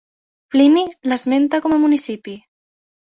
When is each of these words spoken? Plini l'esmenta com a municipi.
Plini 0.55 0.83
l'esmenta 1.13 1.61
com 1.67 1.77
a 1.77 1.81
municipi. 1.87 2.39